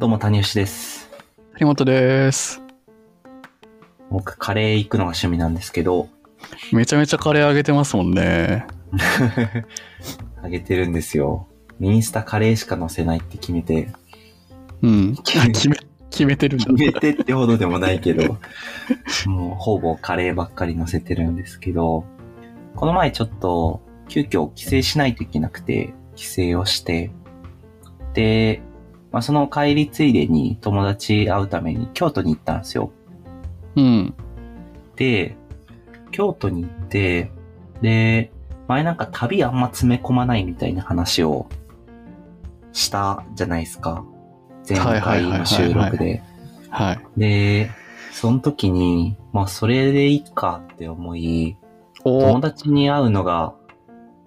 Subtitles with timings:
[0.00, 1.10] どうも、谷吉です。
[1.58, 2.62] 谷本です。
[4.08, 6.08] 僕、カレー行くのが趣味なんですけど、
[6.72, 8.66] めちゃめちゃカレーあげてますもんね。
[10.42, 11.48] あげてるんですよ。
[11.80, 13.90] インスタカレーしか載せないって決めて、
[14.80, 15.16] うん。
[15.22, 15.76] 決め、
[16.08, 16.82] 決めてるんだ決。
[16.82, 18.38] めてってほどでもないけど、
[19.26, 22.06] もうほぼカレーばっかり載せてるんですけど、
[22.74, 27.10] この前ちょっと、急遽帰省しないといけなくて、帰省をして、
[28.14, 28.62] で、
[29.12, 32.92] まあ、その帰りついでに友達会うために京都に行ったんですよ。
[33.76, 34.14] うん。
[34.96, 35.36] で、
[36.12, 37.32] 京都に行って、
[37.80, 38.32] で、
[38.68, 41.48] 前なんか旅あんま詰め込まないみたいな話を
[42.72, 44.04] したじゃないですか。
[44.68, 46.22] 前回の収録で。
[46.68, 47.00] はい。
[47.16, 47.70] で、
[48.12, 51.56] その時に、まあそれでいいかって思い、
[52.04, 53.54] お友達に会うのが、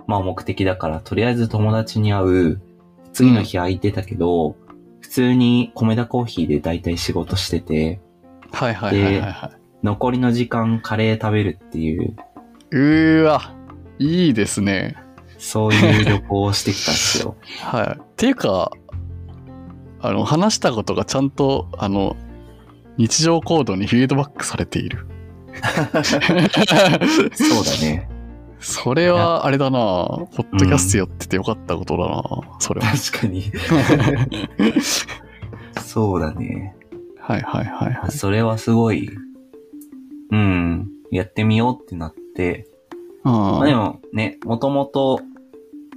[0.07, 2.61] まあ目的だから、とりあえず友達に会う、
[3.13, 4.62] 次の日空いてたけど、普
[5.13, 8.01] 通に米田コーヒーで大体仕事してて、
[8.51, 9.51] はいはいはいはいはい。
[9.83, 12.15] 残りの時間カレー食べるっていう、
[12.71, 13.53] うーわ、
[13.99, 14.95] いいですね。
[15.37, 17.35] そういう旅行をしてきたんですよ。
[17.61, 17.99] はい。
[17.99, 18.71] っていうか、
[20.01, 22.15] あの、話したことがちゃんと、あの、
[22.97, 25.05] 日常行動にフィードバックされている。
[25.93, 28.09] そうだね。
[28.63, 32.87] それは、あれだなポッドキャストやっててよかったことだな、それは。
[32.87, 33.51] 確かに。
[35.83, 36.75] そうだね。
[37.19, 38.11] はいはいはいはい。
[38.11, 39.09] それはすごい、
[40.31, 42.67] うん、やってみようってなって、
[43.23, 45.19] まあであもね、もともと、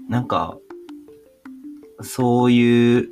[0.08, 0.58] なんか、
[2.00, 3.10] そういう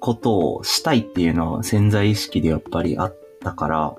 [0.00, 3.96] ことをしたいっていうのは潜在意識でやっぱりあったから、あ、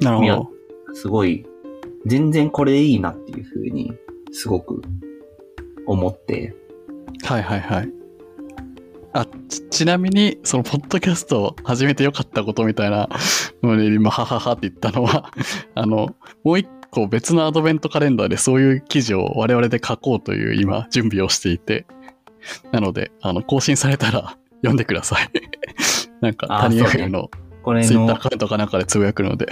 [0.00, 0.94] なるほど。
[0.94, 1.46] すごい、
[2.06, 3.92] 全然これでいいなっていうふうに、
[4.32, 4.82] すごく
[5.86, 6.54] 思って、
[7.22, 7.92] はいはいはい。
[9.14, 13.08] あ、ち、ちなみに、その、ポッドキャストを始めてよかったことみたいな
[13.62, 15.32] ので、今、はははって言ったのは、
[15.74, 21.86] あの、もう一個別のアドベントカレンダーでそういう記事を我々で書こうという今、準備をしていて、
[22.72, 25.30] なので、あの、更新されたら読んでください。
[26.20, 27.30] なんか、あ谷そうね FM の
[27.62, 29.46] これのツイッターア、カウントかなんかでつぶやくので、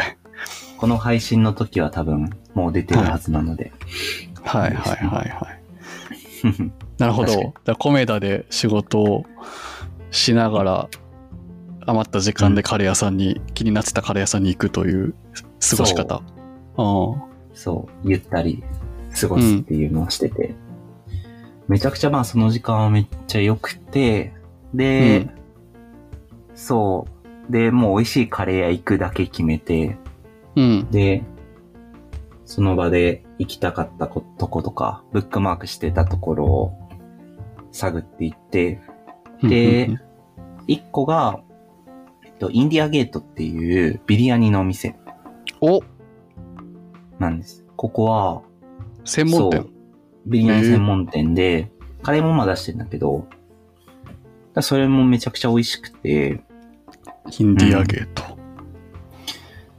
[0.82, 3.70] この配信の時は多分もう出てるはずなので。
[4.42, 5.62] はいはいはいはい。
[6.98, 7.54] なるほど。
[7.62, 9.24] だコメダで仕事を
[10.10, 10.88] しながら、
[11.86, 15.14] 余った時間でカレー屋さんに、気になってたカレー屋さんに行くという
[15.70, 16.16] 過ごし方。
[16.16, 16.22] あ
[17.54, 18.64] そう、ゆったり
[19.20, 20.56] 過ごすっていうのをしてて。
[21.68, 24.32] めちゃくちゃまあその時間はめっちゃ良くて、
[24.74, 25.30] で、うん
[26.56, 27.06] そ
[27.48, 30.01] う、で、もう美味しいカレー屋行くだけ決めて、あ
[30.56, 30.90] うん。
[30.90, 31.22] で、
[32.44, 36.72] その場で行きたかったことことか、ブックマークしてたところを
[37.70, 38.80] 探っていって、
[39.42, 40.00] でうんうん
[40.66, 41.40] 一個が、
[42.24, 44.94] えっと、インディアゲートっていうビリヤニのお店
[45.60, 45.82] お
[47.18, 47.64] なんです。
[47.76, 48.42] ここは、
[49.04, 49.70] 専門店そう。
[50.26, 51.70] ビリヤニ専門店で、
[52.02, 53.26] カレーもまあ出してんだけど、
[54.54, 56.40] だそれもめちゃくちゃ美味しくて、
[57.38, 58.31] インディアゲート。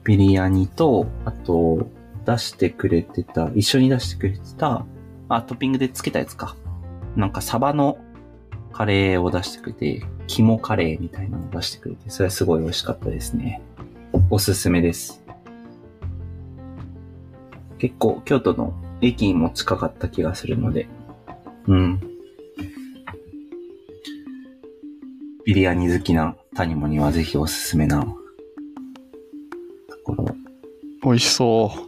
[0.03, 1.89] ビリヤニと、あと、
[2.25, 4.85] 出してくれてた、一緒に出してくれてた、
[5.29, 6.55] あ、トッピングでつけたやつか。
[7.15, 7.97] なんかサバの
[8.71, 13.61] カレーを出してくれて、肝カレーみたいなのを出してくれて、それはすごい美味しかったですね。
[14.29, 15.23] おすすめです。
[17.77, 20.87] 結構、京都の駅にも近かった気がするので、
[21.67, 21.99] うん。
[25.45, 28.05] ビリヤニ好きな谷モにはぜひおすすめな。
[31.03, 31.79] 美味しそう。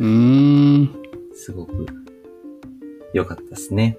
[0.00, 0.90] うーん。
[1.34, 1.86] すごく
[3.12, 3.98] 良かったですね。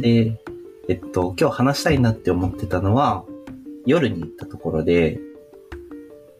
[0.00, 0.38] で、
[0.88, 3.24] えっと、今日話したいなって思ってたのは、
[3.86, 5.20] 夜に行ったところで、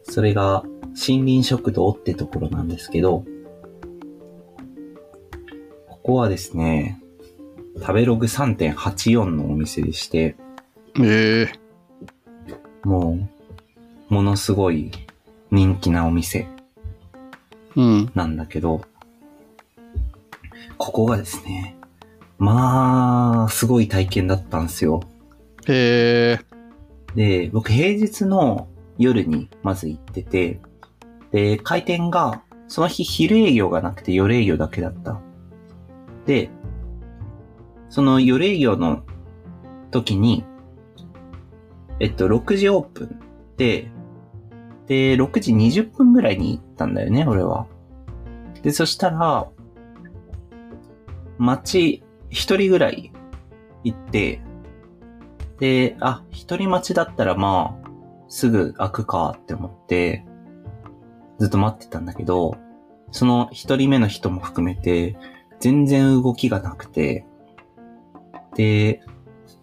[0.03, 3.25] それが森林食堂ってところなんですけど、
[5.87, 7.01] ここはですね、
[7.79, 10.35] 食べログ3.84のお店でして、
[11.01, 11.59] ええ
[12.83, 13.38] もう、
[14.09, 14.91] ものすごい
[15.51, 16.47] 人気なお店
[17.75, 18.11] うん。
[18.15, 18.81] なんだけど、
[20.77, 21.75] ここがですね、
[22.39, 25.01] まあ、すごい体験だったんですよ。
[25.67, 26.45] ええ
[27.15, 28.67] で、僕平日の
[28.97, 30.59] 夜にまず行ってて、
[31.31, 35.19] で、開店が、その日昼営業がなくて夜営業だけだった。
[36.25, 36.49] で、
[37.89, 39.03] その夜営業の
[39.91, 40.43] 時に、
[41.99, 43.19] えっと、6時オープン
[43.57, 43.91] で、
[44.89, 47.67] で、6時20分ぐらいに行ったんだよね、俺は。
[48.63, 49.47] で、そしたら、
[51.37, 53.13] 街、一人ぐらい
[53.83, 54.41] 行って、
[55.59, 57.89] で、あ、一人待ちだったらまあ、
[58.29, 60.25] すぐ開くかって思って、
[61.37, 62.57] ずっと待ってたんだけど、
[63.11, 65.15] その一人目の人も含めて、
[65.59, 67.25] 全然動きがなくて、
[68.55, 69.01] で、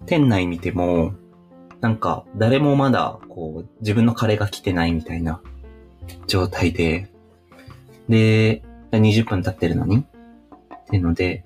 [0.07, 1.15] 店内見ても、
[1.87, 5.41] なんか、誰もまだ、こう、自分のカレーが来てないみたいな
[6.27, 7.09] 状態で、
[8.09, 9.99] で、20分経ってるのに。
[9.99, 10.05] っ
[10.91, 11.45] ていうので、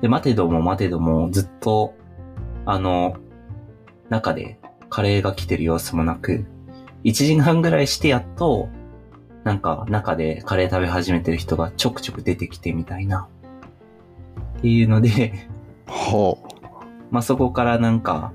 [0.00, 1.94] で、待てども待てどもずっと、
[2.66, 3.18] あの、
[4.08, 4.58] 中で
[4.90, 6.44] カレーが来てる様子もなく、
[7.04, 8.68] 1時間ぐらいしてやっと、
[9.44, 13.28] なんか中でカレー食べ始めてる人がちょくちょく出てきてみたいな。
[14.58, 15.48] っていうので、
[15.86, 16.36] ほ
[17.12, 18.32] まあ、そこからなんか、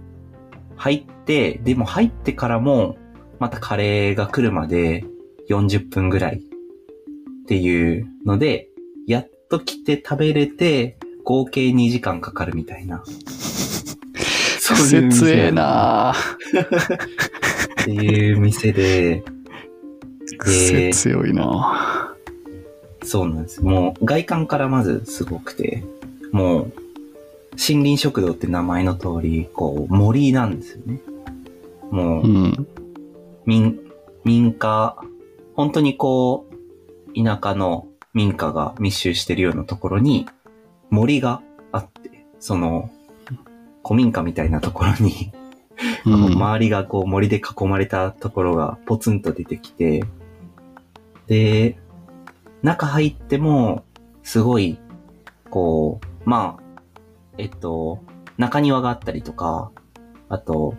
[0.83, 2.97] 入って、でも入ってからも、
[3.39, 5.05] またカレーが来るまで
[5.49, 8.67] 40分ぐらいっていうので、
[9.07, 13.01] やっと来て食べれて、合計2時間かかるみたいな。
[15.05, 15.09] う。
[15.09, 16.15] 切えな
[17.81, 19.23] っていう店で、
[20.37, 22.13] 癖強いな
[23.03, 23.63] そうなんです。
[23.63, 25.81] もう外観からまずすごくて、
[26.33, 26.73] もう
[27.57, 31.01] 森林食堂って名前の通り、こう森なんですよね。
[31.91, 32.67] もう、うん。
[33.45, 33.79] 民、
[34.23, 34.97] 民家、
[35.55, 40.27] 本当にこう、田舎の民家が密集してるようなところに
[40.89, 41.41] 森が
[41.71, 42.89] あって、その、
[43.85, 45.31] 古民家みたいなところに、
[46.05, 50.03] うん周りがこう森で囲まれたところがポツンと出てきて、
[51.27, 51.77] で、
[52.61, 53.83] 中入っても、
[54.23, 54.79] すごい、
[55.49, 56.62] こう、まあ、
[57.37, 57.99] えっと、
[58.37, 59.71] 中庭があったりとか、
[60.29, 60.75] あと、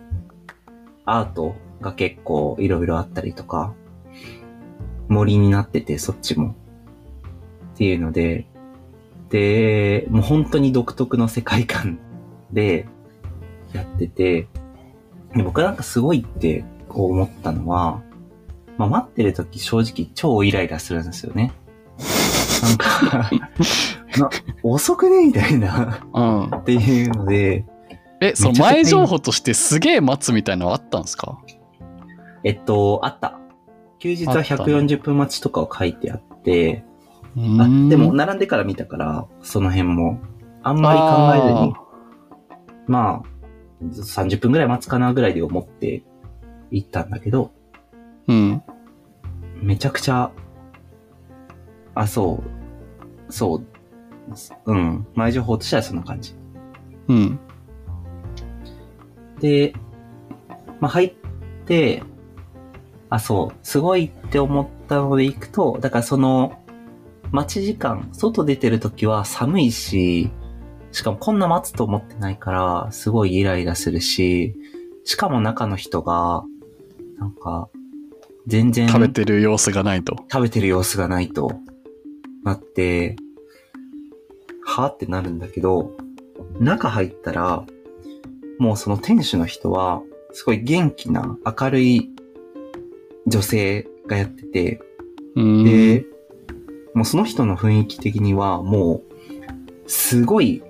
[1.05, 3.73] アートが結構いろいろあったりとか、
[5.07, 6.55] 森になってて、そっちも。
[7.73, 8.47] っていうので、
[9.29, 11.99] で、もう本当に独特の世界観
[12.51, 12.87] で
[13.73, 14.47] やってて、
[15.35, 18.01] で僕なんかすごいってこう思ったのは、
[18.77, 21.53] まあ待ってる時正直超イライラするんですよね。
[22.63, 23.29] なんか、
[24.19, 24.29] な
[24.63, 25.25] 遅くね？
[25.27, 26.43] みたいな、うん。
[26.45, 27.65] っていうので、
[28.21, 31.39] え、その前情報としてすげえ待つみたいなのあったんですか？
[32.43, 33.39] えっと、あった。
[33.99, 34.63] 休日はあったね。
[34.73, 36.83] 140分待ちとかを書いてあって、
[37.37, 40.19] ああでも、並んでから見たから、その辺も、
[40.63, 41.73] あんまり考えずに、
[42.87, 46.03] まあ、30分ぐらい待つかなぐらいで思って
[46.71, 47.51] 行ったんだけど、
[48.27, 48.63] うん。
[49.61, 50.31] めちゃくちゃ、
[51.93, 52.43] あ、そ
[53.27, 53.65] う、そう、
[54.65, 56.35] うん、前情報としてはそんな感じ。
[57.07, 57.39] うん。
[59.39, 59.73] で、
[60.79, 61.13] まあ、入っ
[61.65, 62.03] て、
[63.09, 66.59] あ、そう、すごいって思ったので行くと、だからその、
[67.31, 70.31] 待ち時間、外出てる時は寒いし、
[70.91, 74.55] しかもこんな待つと思ってないから、すごいイライラするし、
[75.03, 76.43] しかも中の人が、
[77.19, 77.69] なんか、
[78.47, 80.17] 全然食べてる様子がないと。
[80.31, 81.51] 食べてる様子がないと
[82.43, 83.15] なって、
[84.65, 85.91] はぁってなるんだけど、
[86.59, 87.63] 中入ったら、
[88.59, 90.01] もうその店主の人は、
[90.33, 92.09] すごい元気な明るい
[93.27, 94.81] 女性がやってて、
[95.35, 95.63] うん。
[95.63, 96.05] で、
[96.93, 99.01] もうその人の雰囲気的にはも
[99.85, 100.63] う、すごい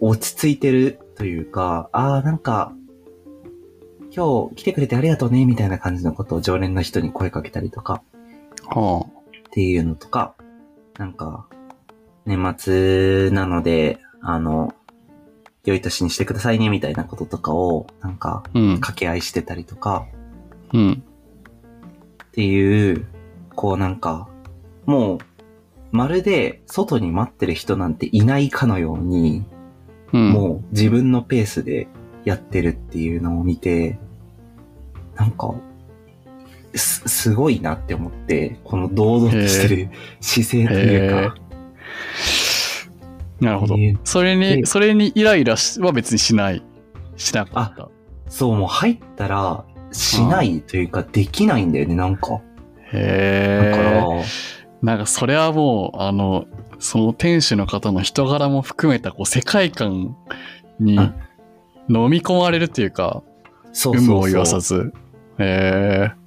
[0.00, 2.72] 落ち着いてるというか、ああ、なんか、
[4.14, 8.02] 今日来てくれてありがとうね、みたいな感じのことを常連の人に声かけたりとか、
[8.68, 9.06] は
[9.48, 10.34] っていうのとか、
[10.98, 11.46] なんか、
[12.26, 14.74] 年末なので、あの、
[15.64, 18.42] 良い年にしてくださいね、みたいなこととかを、なんか。
[18.52, 20.06] 掛け合いしてたりとか、
[20.72, 21.02] うん。
[22.24, 23.06] っていう、
[23.54, 24.28] こうなんか、
[24.84, 25.18] もう、
[25.92, 29.44] まるで外に待ってる人なんていないかのように、
[30.12, 30.30] うん。
[30.30, 31.88] もう自分のペースで
[32.24, 33.98] やってるっていうのを見て、
[35.14, 35.54] なんか、
[36.74, 39.88] す、すごいなって思って、この堂々としてる
[40.20, 41.45] 姿勢というか、
[43.40, 43.98] なるほどえー。
[44.04, 46.62] それでに、それにイライラしは別にしない。
[47.16, 47.88] しなかった。
[48.28, 52.30] そう、もう入ったら、しないというか、できないんだよね、なんか。
[52.30, 52.40] だ
[52.92, 54.24] へからえ。、
[54.82, 56.46] なんかそれはもう、あの、
[56.78, 60.16] その店主の方の人柄も含めたこう世界観
[60.78, 61.14] にうん
[61.88, 63.22] 飲み込まれるっていうか、
[63.72, 64.36] そう有無を言。
[64.38, 64.92] わさず。
[65.38, 66.25] へえ。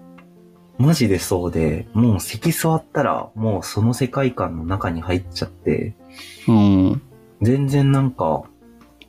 [0.80, 5.94] マジでそうで、もう席座ったら、もうその世界観の中に入っちゃって、
[6.48, 7.02] うん。
[7.42, 8.44] 全然なんか、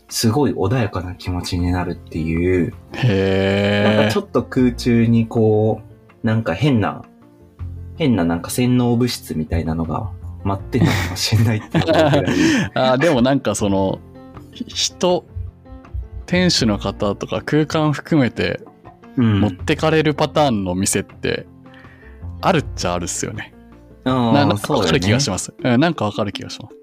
[0.08, 4.18] すごい穏やかな気持ちになるっていう、なんへえかち。
[4.18, 5.80] ょっと空中にこ
[6.24, 7.04] う、なんか変な、
[7.96, 10.10] 変ななんか洗脳物質みたいなのが
[10.42, 12.24] 待ってるのかもしれないって思う。
[12.74, 14.00] あでもなんかその、
[14.50, 15.24] ひ人、
[16.26, 18.60] 店主の方とか空間含めて
[19.16, 19.40] うん。
[19.40, 21.46] 持ってかれるパターンの店って、
[22.40, 23.54] あるっちゃあるっすよね。
[24.04, 25.52] うんななんかわかる気がしまます。
[25.62, 26.74] うん、なんかわかる気がします。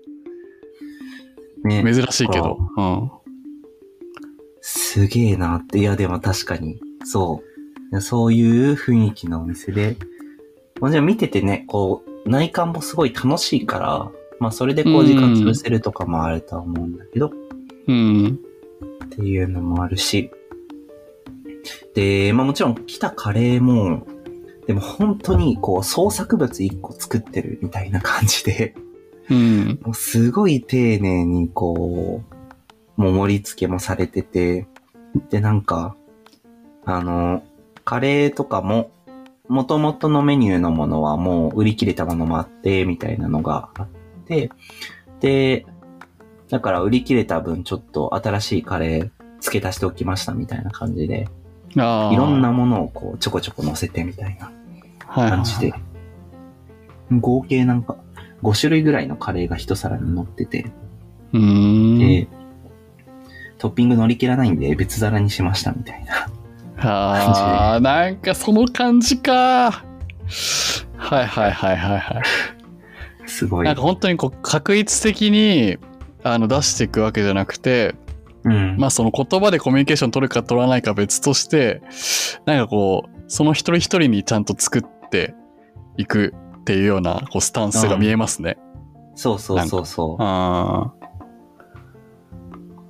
[1.61, 1.67] す。
[1.67, 2.57] ね、珍しいけど。
[2.77, 3.11] うん。
[4.61, 5.79] すげえなって。
[5.79, 7.41] いや、でも確かに、そ
[7.91, 8.01] う。
[8.01, 9.97] そういう雰囲気のお店で、
[10.79, 17.31] もちろん見ててね、こう、内観もすごい楽しいから、まあそれでこう時間潰せるとかもあるとは思うんだけど、
[17.87, 18.39] うん。
[19.05, 20.29] っていうのもあるし。
[21.95, 24.05] で、まあもちろん来たカレーも、
[24.67, 28.75] でも本当にこう創作物一個作ってるみたいな感じで、
[29.29, 29.79] うん。
[29.81, 32.21] もうすごい丁寧にこ
[32.97, 34.67] う、もう盛り付けもされてて、
[35.29, 35.95] でなんか、
[36.85, 37.43] あの、
[37.85, 38.91] カレーとかも、
[39.47, 43.87] 元々のメニューのものはもう売り切れたものもあって、みたいなのがあっ
[44.25, 44.51] て、
[45.21, 45.65] で、
[46.49, 51.29] だから売り切れた分ちょっと新しいカレー付け足しておきましたみたいな感じで。
[51.83, 54.51] いろんなものをこうちょこちょこ乗せてみたいな
[55.07, 55.73] はい感じで、
[57.11, 57.95] 合計なんか
[58.43, 60.65] 5種類ぐらいのカレーが一皿に乗ってて。
[61.33, 62.27] で、
[63.57, 66.29] トッピング乗り切らないんで別皿にしましたみたいな。
[66.79, 69.83] ああ、なんかその感じか。
[70.97, 72.23] はいはいはいはいはい。
[73.25, 73.65] すごい。
[73.65, 75.77] なんか本当にこう確率的に
[76.23, 77.95] あの出していくわけじゃなくて、
[78.43, 78.77] うん。
[78.77, 81.81] まあその言葉でコミュニケーション取るか取らないか別として、
[82.45, 85.35] なんかこう、その一人一人にちゃんと作って
[85.97, 88.57] いくっていうようなこうスタンスが見えますね。
[89.15, 90.93] そうそうそうそあ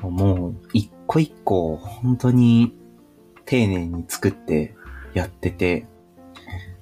[0.03, 0.09] う。
[0.09, 2.73] もう、一個一個、本当に
[3.45, 4.75] 丁寧に作って
[5.13, 5.87] やってて、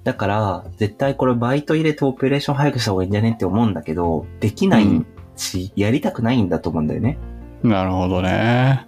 [0.03, 5.05] だから、絶対これバイト入れてオペレーション早くした方がいいんじゃねって思うんだけど、できない
[5.35, 7.17] し、やりたくないんだと思うんだよね。
[7.63, 8.87] あ、なるほどね。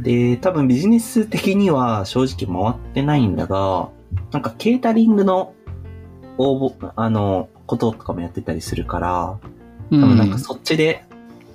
[0.00, 3.88] で、多分ビジネス的には正直回ってないんだが、
[4.32, 5.54] なんかケータリングの
[6.38, 9.38] 応募、あの、こととかもやってたりするから、
[9.90, 11.04] う多分なんかそっちで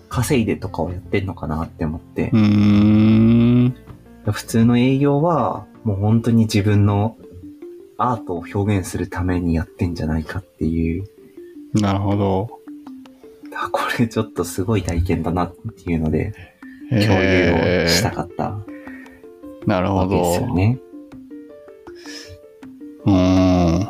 [0.09, 3.75] 稼いでとかをやってんのかなって思ってう、ーん。
[4.31, 7.17] 普通の営業はもう本当に自分の
[7.97, 11.05] アートを表現するためにやってんじゃないかっていう、
[11.73, 12.62] なるほど。
[13.65, 16.33] あこれちょっとすごい体験だなっていうので、
[16.89, 20.47] 共有えをしたかったーなるほわけですど。
[20.47, 20.79] よね。
[23.05, 23.81] うーん。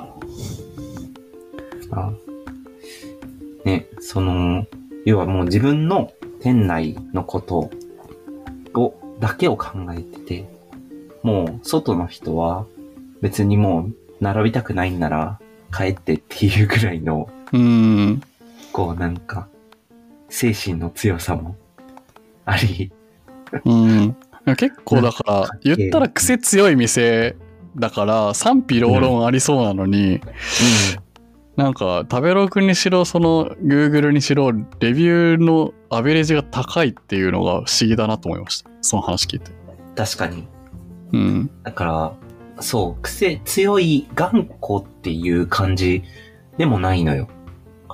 [1.92, 2.14] あ
[3.66, 4.66] ね、その、
[5.06, 6.12] 要はもう自分の
[6.42, 7.70] 店内のこと
[8.80, 10.50] を、だけを考えてて、
[11.24, 12.66] もう外の人は
[13.22, 15.40] 別にもう並びたくないんなら
[15.76, 18.22] 帰ってっていうぐらいの、うーん。
[18.72, 19.48] こうなんか、
[20.34, 21.56] 精神の強さも
[22.44, 22.92] あり、
[23.66, 24.16] うん。
[24.58, 27.36] 結構だから言ったら癖強い店
[27.78, 30.22] だから、賛否両論ありそうなのに、
[31.56, 38.72] なんか、食べログにしろ、その、Google にしろ、レビューのアベレージが高いっていうのが不思議だなと思いました。
[38.82, 39.52] その話聞いて。
[39.52, 40.48] うん、確かに。
[41.12, 41.52] うん。
[41.64, 42.14] だから、
[42.62, 46.04] そう、癖強い頑固っていう感じ
[46.58, 47.28] でもないのよ。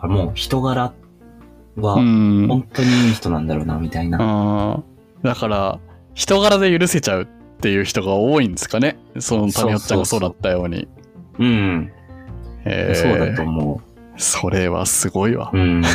[0.03, 0.93] もう人柄
[1.79, 2.47] は、うん。
[2.47, 4.83] 本当にいい人なんだろうな、みたいな。
[5.23, 5.79] だから、
[6.13, 7.25] 人柄で許せちゃうっ
[7.61, 8.97] ていう人が多いんですかね。
[9.19, 10.87] その谷尾ちゃんがそうだったように。
[11.39, 11.91] うん。
[12.65, 13.81] へーそうだと思
[14.17, 15.57] それはすごいわう。。
[15.57, 15.81] うん。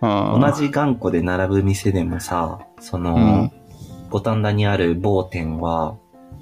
[0.00, 3.64] 同同じ頑固で並ぶ店でもさ、その、うん
[4.14, 5.96] 五反田にある某店は、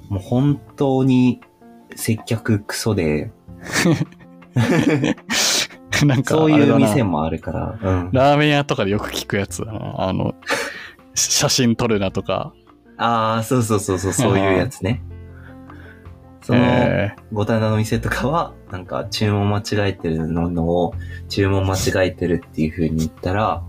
[0.07, 1.41] もう本当に
[1.95, 3.31] 接客クソで、
[6.07, 8.09] なんかそういう店もあるから、うん。
[8.11, 9.95] ラーメン屋とかでよく聞くやつだな。
[9.97, 10.35] あの、
[11.15, 12.53] し 写真撮るなとか。
[12.97, 15.01] ああ、そうそうそうそう、そういうやつね。
[16.41, 20.93] その、え五反田の店とかは、なんか注文間違えてるののを、
[21.29, 23.63] 注文間違えてるっていう風に言ったら、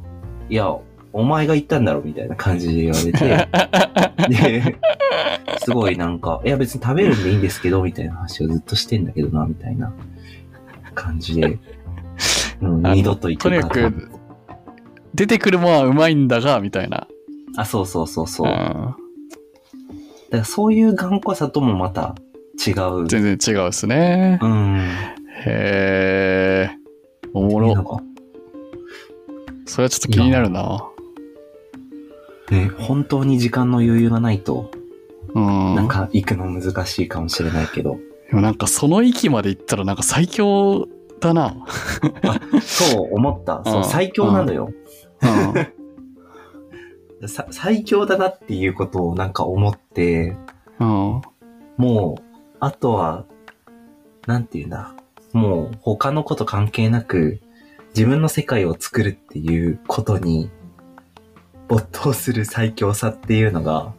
[0.49, 0.77] いや、
[1.13, 3.49] お前が言ったんだろみたいな感じで言われて、
[4.29, 4.77] で、
[5.59, 9.93] すごいなんか、いや別に食べるんでいいんですけど、みたいな話をずっとしてんだけどな、みたいな
[10.95, 11.59] 感じで、
[12.65, 14.09] うん、二度と行くとにかく
[15.15, 17.07] 出てくるものはうまいんだが、みたいな。
[17.57, 18.49] あ、そうそうそうそう。
[18.49, 18.97] うだかん
[20.31, 22.17] らそういう頑固さともまた
[22.67, 23.07] 違う。
[23.07, 24.47] 全然違うですねう。
[24.47, 24.79] ん。
[25.47, 26.71] へえ。
[27.33, 28.01] おもろ。
[29.67, 30.85] それはちょっと気になるな。
[32.51, 34.71] ね、本当に時間の余裕がないと、
[35.35, 35.75] うん。
[35.75, 37.99] なんか行くの難しいかもしれないけど。
[38.29, 40.89] でもなんかその域まで行ったらなんか最強
[41.25, 41.67] だな。
[42.61, 43.63] そう思った。
[43.65, 44.71] そうう、ん最強なのよ。
[47.51, 50.37] 最強だなっていうことをなんか思って、
[50.79, 51.23] うん。
[51.77, 52.23] もう、
[52.61, 53.25] あとは、
[54.27, 54.95] なんていうんだ。
[55.33, 57.41] もう他のこと関係なく、
[57.89, 60.51] 自分の世界を作るっていうことに、
[61.69, 63.93] 没頭する最強さっていうのが、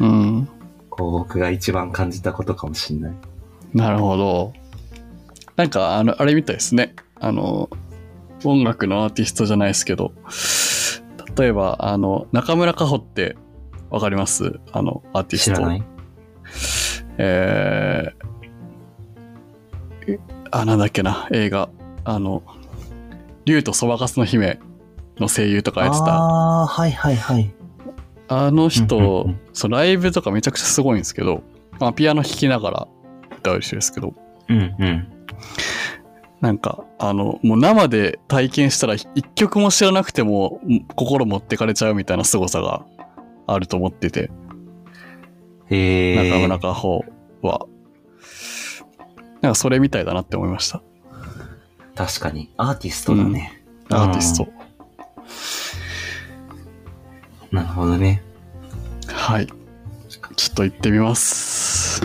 [0.00, 0.48] うん。
[0.90, 3.12] こう僕が一番感じたことかもしんない。
[3.72, 4.52] なるほど。
[5.56, 6.94] なんか、あの、あれみたいですね。
[7.20, 7.70] あの、
[8.44, 10.12] 音楽のアーティストじゃないですけど、
[11.36, 13.36] 例えば、あの、中村佳穂って
[13.90, 14.58] わかります？
[14.72, 15.56] あの、アーティスト。
[15.56, 15.84] 知らない
[17.18, 20.18] えー、
[20.50, 21.70] あ、なんだっけな、映画。
[22.04, 22.42] あの、
[23.44, 24.58] 竜とそばかすの姫
[25.18, 26.06] の声優とかやってた。
[26.06, 27.54] ああー、はいはいはい。
[28.26, 31.42] あの人、そう、ライブとかめちゃくちゃすごいんですけど、
[31.78, 32.88] まあ、ピアノ弾きながら
[33.38, 34.12] 歌う人ですけど、
[34.48, 35.13] うんうん。
[36.40, 42.84] なんか、あの、もう生で体験したら一曲も知らなくてもん心持ってかれちゃうみたいな凄さが
[43.46, 44.30] あると思ってて、
[45.70, 46.30] へえ。
[46.30, 47.04] 中村佳穂
[47.42, 47.66] は。
[49.40, 50.82] なんかそれみたいだなって思いました。
[51.94, 52.52] 確かに。
[52.56, 53.62] アーティストだね。
[53.90, 54.48] アーティスト。
[57.50, 58.22] なるほどね。
[59.06, 59.46] はい。
[60.36, 62.02] ちょっと行ってみます。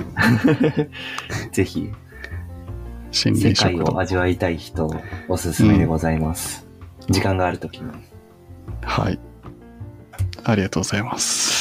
[1.52, 1.92] ぜひ、
[3.12, 4.00] 心世霊食堂界を。
[4.00, 4.90] 味わいたい人、
[5.28, 6.66] おすすめでございます。
[7.10, 7.92] 時間があるときに。
[8.82, 9.20] はい。
[10.44, 11.59] ありがとうございます。